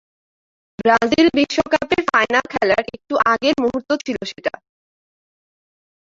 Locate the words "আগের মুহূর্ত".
3.25-3.89